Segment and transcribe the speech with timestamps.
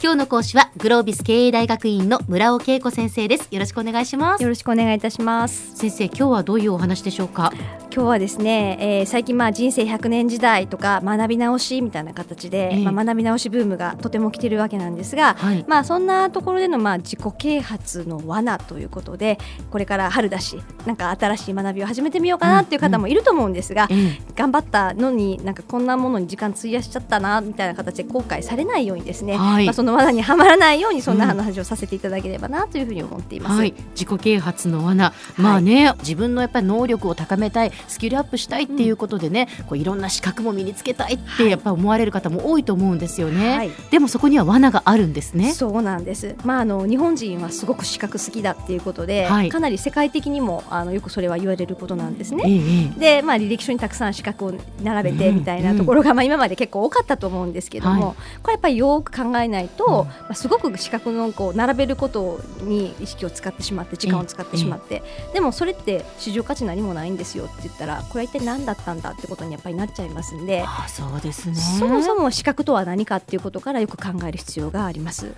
[0.00, 3.48] 今日の講師はグロービス経営大学院の村尾恵子先生です。
[3.50, 4.42] よろしくお願いします。
[4.44, 5.74] よろしくお願いいたします。
[5.74, 7.52] 先生今日はどういうお話でしょうか？
[7.94, 19.36] 今日はですね、えー、最近まあ人生100年時代とか学び直しみたいな形で、えー、まあ、学び直しブームがとても来てるわけなんですが、はい、まあそんなところでのまあ自己啓発の罠ということで
[19.70, 23.98] これから春だしなんか新しい学びを始めてみようかなっていう方もいると思うんですが、うん。
[23.98, 33.58] うん、頑張ったのになんかこんなものに時間費やしちゃったなみたいな形で後悔されないようにですね、はい、まあ、その罠にはまらないようにそんな話をさせていただければなというふうに思っています。
[33.58, 45.52] はい、自己啓発の罠、まあね、自分のやっぱり能力を高めたいスキルアップしたいいっていうことでね、うん、こういろんな資格も身につけたいってやっぱ思われる方も多いと思うんですよね、はい、でもそこには罠があるんですね。
[45.52, 46.34] そうなんです。
[46.44, 54.52] まああの日本人はすごく資格好きだっていうことで、はい、かなり世界的にもあのよくそれは言われることなんですね、ええ、でまあ履歴書にたくさん資格を
[54.82, 75.34] 並べてみたいなところが、うん、まあ今まで結構多かったと思うんですけども、はい、これやっぱりよく考えないと、うん、まあ、すごく資格のこう並べることに意識を使ってしまって時間を使ってしまって、でもそれって市場価値何もないんですよって言ったらこれは一体何だったんだってことにやっぱりなっちゃいますんであそうですねそもそも資格とは何かっていうことからよく考える必要があります。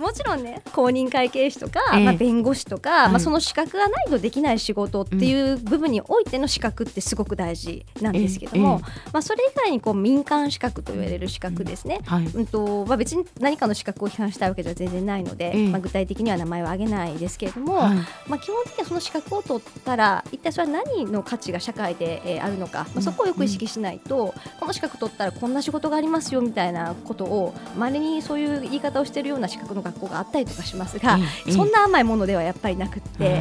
[0.00, 8.80] もちろんね公認会計士とか、えー、まあ、弁護士とか、はい、まあ、その資格がないとできない仕事っていう部分においての資格ってすごく大事なんですけども、
[9.12, 33.40] まあ、それ以外にこう民間資格と言われる資格ですね、はい、うんとまあ、別に何かの資格を批判したいわけでは全然ないので、まあ、具体的には名前は挙げないですけれども、はい、まあ、基本的にはその資格を取ったら一体それは何の価値が社会で、えー、あるのか、まあ、そこをよく意識しないと、この資格取ったらこんな仕事がありますよみたいなことをまれにそういう言い方をしているような資格の学校があったりとかしますが、そんな甘いものではやっぱりなくて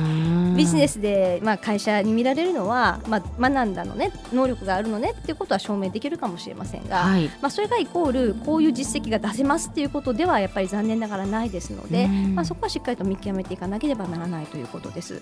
[0.56, 15.22] ビジネスで、まあ、会社に見られるのは、まあ、学んだのね能力があるのねっていうことは証明できるかもしれませんが、はい、まあ、それがイコールこういう実績が出せますっていうことではやっぱり残念ながらないですので、まあ、そこはしっかりと見極めていかなければならないということです。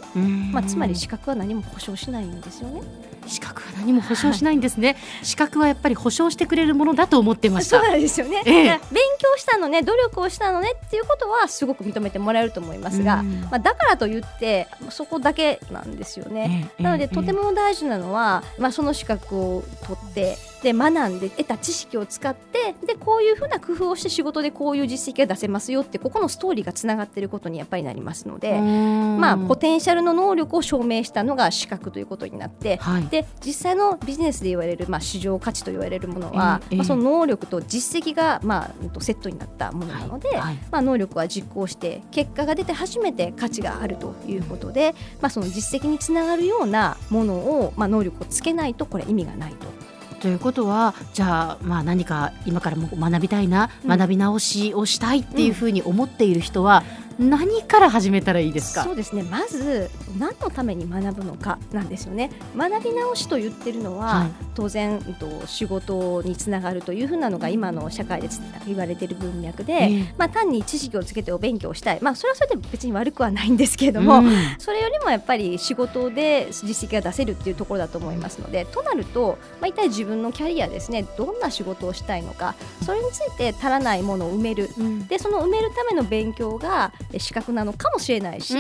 [0.52, 2.82] まあ、つまり資格は何も保証しないんですよね。
[3.28, 7.80] 資格は何も保証しないんですね、はい、資格はやっぱり保証してくれるものだと思ってました。
[7.82, 8.80] そうなんですよね、ええ、勉
[9.20, 49.68] 強したのね努力をしたのねっていうことはすごく認めてもらえると思いますが、まあ、だからといってそこだけなんですよね、え、なのでとても大事なのは、まあ、その資格を取ってで学んで得た知識を使ってでこういうふうな工夫をして仕事でこういう実績が出せますよってここのストーリーがつながっていることにやっぱりなりますので、まあ、ポテンシャルの能力を証明したのが資格ということになって、はい、で実際のビジネスで言われる、まあ、市場価値と言われるものは、えー、まあ、その能力と実績が、まあ、セットになったものなので、はいはい、まあ、能力は実行して結果が出て初めて価値があるということで、まあ、その実績につながるようなものを、まあ、能力をつけないとこれ意味がないと。
[50.20, 56.84] ということはじゃあまあ何か今からも学びたいな、うん、学び直しをしたいっていうふうに思っている人は、
[57.20, 58.84] 何から始めたらいいですか？
[58.84, 59.24] そうですね。
[59.24, 62.32] まず何のために学ぶのかなんですよね。
[62.56, 68.30] 学び直しと言ってるのは、はい、当然と仕事につながるというふうなのが今の社会で
[68.66, 81.06] 言われている文脈で、えー、まあ、単に知識をつけてお勉強したい、まあ、それはそれで別に悪くはないんですけれども、うん、それよりもやっぱり仕事で実績が出せるっていうところだと思いますのでとなると、まあ、一体自分のキャリアですね。
[81.18, 82.56] どんな仕事をしたいのか。
[82.86, 88.56] それについて足らないものを埋める、うん、でその埋めるための勉強が資格なのかもしれないし、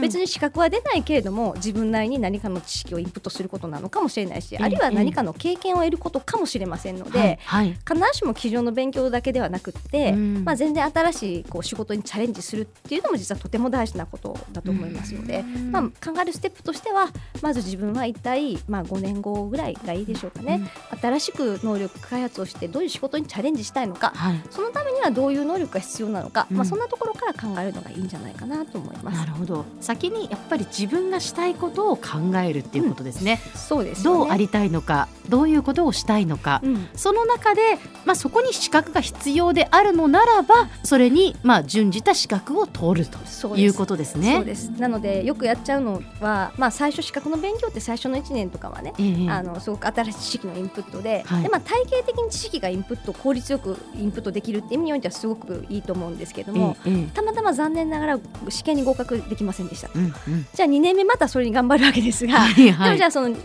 [0.00, 17.08] 別に資格は出ないけれども自分なりに何かの知識をインプットすることなのかもしれないし、あるいは何かの経験を得ることかもしれませんので、はい、必ずしも机上の勉強だけではなくって、まあ、全然新しいこう仕事にチャレンジするっていうのも実はとても大事なことだと思いますので、まあ、考えるステップとしては
[17.40, 20.60] まず自分は一体、まあ、5年後ぐらいがいいでしょうかね、
[21.00, 29.18] 新しく能力開発をしてどういう仕事にチャレンジしたいのか、はい、そのためにはどういう能力が必要なのか、まあ、そんなところから考えるのがいいんじゃないかなと思います。
[29.18, 29.64] なるほど。
[29.80, 33.40] 先にやっぱり自分がしたいことを考えるっていうことですね。
[33.54, 44.34] うん、そうです、ね、どうありたいのか、どういうことをしたいのか、うん、その中でまあそこに資格が必要であるのならば、それにまあ準じた資格を取るということですね。
[44.36, 44.68] そうです。
[44.70, 60.46] なのでよくやっちゃうのは、まあ最初資格の勉強って最初の1年とかはね、えー、あのすごく新しい知識のインプットで、はい、でまあ体系的に知識がインプット効率よくインプットできるっていう意味においてはすごくいいと思ううんですけども、ええ、たまたま残念ながら試験に合格できませんでした、うんうん。
[60.52, 62.70] じゃあ2年目またそれに頑張るわけですが、 はい。
[62.70, 63.42] はいでもじゃあその1年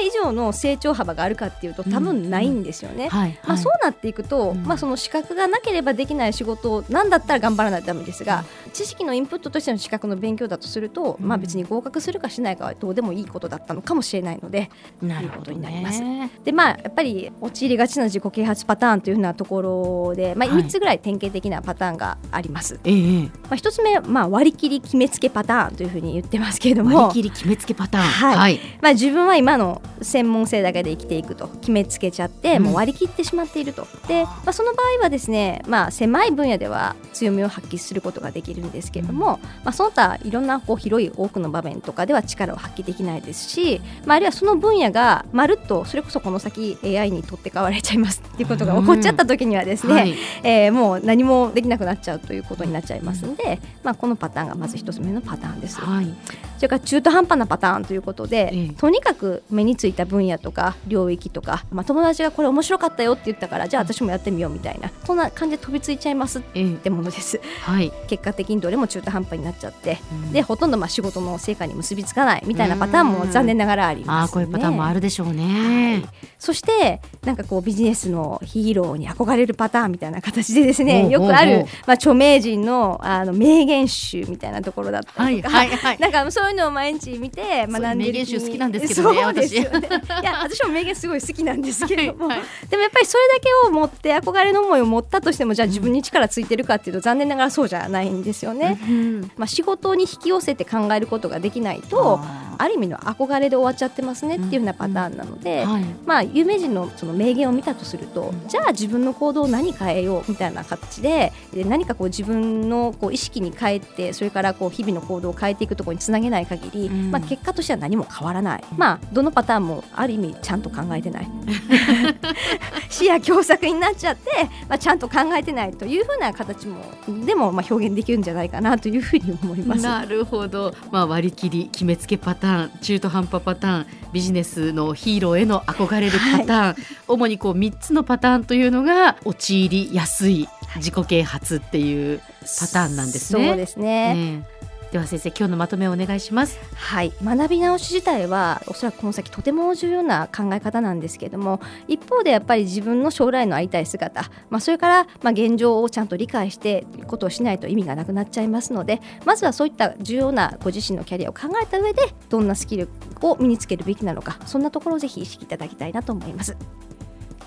[0.00, 3.08] 目以上の成長幅があるかっていうと多分ないんですよね。
[3.08, 3.38] はい。
[3.46, 4.64] まあ、そうなっていくと、うん。
[4.64, 14.70] まあ、その資格がなければできない仕事なんだったら頑張らないとダメですが、知識のインプットとしての資格の勉強だとすると、まあ、別に合格するかしないかはどうでもいいことだったのかもしれないので
[15.00, 16.00] なるほどということになります。
[16.00, 16.30] ね。
[16.44, 20.62] で、まあ、やっぱり陥りがちな自己啓発パターンというふうなところで、まあ、はい。
[20.64, 22.80] 3つぐらい典型的なパターンがあります。
[22.92, 23.30] ええ。
[23.44, 27.08] まあ、1つ目、まあ、割り切り決めつけパターンというふうに言ってますけれども。
[27.08, 28.04] 割り切り決めつけパターン。
[28.04, 28.60] はい。
[28.80, 32.62] まあ、自分は今の専門性だけで生きていくと決めつけちゃって、うん。
[32.64, 33.86] もう割り切ってしまっていると。
[34.08, 50.14] で、まあ、その場合はですね、まあ、狭い分野では強みを発揮することができるんですけれども、まあ、その他いろんなこう広い多くの場面とかでは力を発揮できないですし、まあ、あるいはその分野がまるっとそれこそこの先 AI に取って代わられちゃいますっていうことが起こっちゃった時にはですね、はい。
[50.42, 55.80] えーもう何もできなくなっちゃうということになっちゃいますので、まあ、このパターンがまず一つ目のパターンです。
[55.80, 56.14] はい。
[56.56, 58.68] それから中途半端なパターンということで、ええ。
[58.74, 66.60] とにかく目についた分野とか領域とか、まあ、友達がこれ面白かったよって言ったからじゃあ私もやってみようみたいなそんな感じで飛びついちゃいますっえ。
[66.60, 67.40] えてものです。
[67.62, 67.92] はい。
[68.08, 70.32] 結果的にどれも中途半端になっちゃって、うん。
[70.32, 76.04] でほとんどまあ仕事の成果に結びつかないみたいなパターンも残念ながらありああます、ね、こういうパターンもあるでしょうね。
[76.38, 85.98] そしてなんかこうビジネスのヒーローに憧れるパターンみたいな形でですねよくある、まあ、著名人のあの名言集みたいなところだったはいりとか、はいはい。
[86.00, 89.88] なんかそういうのを毎日見て学んでる名言集好きなんですけどねそうですよね。
[90.22, 92.68] いや私も名言すごい好きなんですけれども、はいはい。
[92.68, 98.78] でもやっぱりそれだけを持って憧れの思いを持ったとしてもじゃあ自分に力ついてるかっていうと残念ながらそうじゃないんですよね。
[98.82, 102.20] うんまあ仕事に引き寄せて考えることができないと
[102.58, 105.66] あある意味の憧れで終わっちゃってますねっていうふうなパターンなので。
[106.06, 117.10] まあ、有名人のその名言を見たとすると、じゃあ自分の行動を何変えようみたいな形でで何かこう自分のこう意識に変えてそれからこう日々の行動を変えていくところにつなげない限り、うん。
[117.10, 121.28] まあ、結果としては何も変わらない、まあ、どのパターンもある意味ちゃんと考えてない。
[122.88, 124.30] 視野狭窄になっちゃって、
[124.68, 126.76] まあ、ちゃんと考えてないというふうな形も
[127.24, 129.82] でもまあ表現できるんじゃないかなというふうに思います。
[129.82, 142.18] なるほど、まあ、割り切り決めつけパターン中途半端パターンビジネスのヒーローへの憧れるパターン、主にこう3つのパターンというのが陥りやすい自己啓発っていう
[142.60, 143.48] パターンなんですね。
[143.48, 144.61] そうですね、ねえ
[144.92, 146.58] では先生今日のまとめをお願いします。
[146.74, 162.90] はい、学び直し自体はおそらくこの先とても重要な考え方なんですけれども一方でやっぱり自分の将来の会いたい姿、まあ、それからまあ現状をちゃんと理解してということをしないと意味がなくなっちゃいますのでまずはそういった重要なご自身のキャリアを考えた上でどんなスキル
[163.22, 166.54] を身につけるべきなのかそんなところをぜひ意識いただきたいなと思います。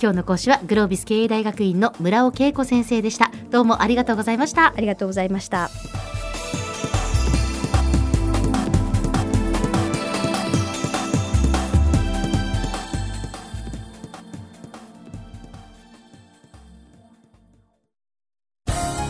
[0.02, 3.32] 今日の講師はグロービス経営大学院の村尾恵子先生でした。
[3.50, 4.74] どうもありがとうございました。
[4.76, 5.70] ありがとうございました。